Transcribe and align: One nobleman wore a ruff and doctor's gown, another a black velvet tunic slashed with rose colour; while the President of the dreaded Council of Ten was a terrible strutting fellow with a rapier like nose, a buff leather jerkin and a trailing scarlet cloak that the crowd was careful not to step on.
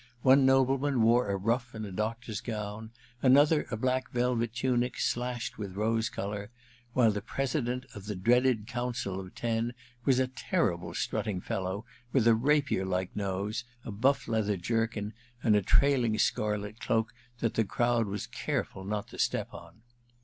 One 0.23 0.47
nobleman 0.47 1.03
wore 1.03 1.29
a 1.29 1.35
ruff 1.37 1.75
and 1.75 1.95
doctor's 1.95 2.41
gown, 2.41 2.89
another 3.21 3.67
a 3.69 3.77
black 3.77 4.09
velvet 4.09 4.51
tunic 4.51 4.97
slashed 4.97 5.59
with 5.59 5.75
rose 5.75 6.09
colour; 6.09 6.49
while 6.93 7.11
the 7.11 7.21
President 7.21 7.85
of 7.93 8.07
the 8.07 8.15
dreaded 8.15 8.65
Council 8.65 9.19
of 9.19 9.35
Ten 9.35 9.75
was 10.03 10.17
a 10.17 10.25
terrible 10.25 10.95
strutting 10.95 11.39
fellow 11.39 11.85
with 12.11 12.27
a 12.27 12.33
rapier 12.33 12.83
like 12.83 13.15
nose, 13.15 13.63
a 13.85 13.91
buff 13.91 14.27
leather 14.27 14.57
jerkin 14.57 15.13
and 15.43 15.55
a 15.55 15.61
trailing 15.61 16.17
scarlet 16.17 16.79
cloak 16.79 17.13
that 17.39 17.53
the 17.53 17.63
crowd 17.63 18.07
was 18.07 18.25
careful 18.25 18.83
not 18.83 19.09
to 19.09 19.19
step 19.19 19.53
on. 19.53 19.81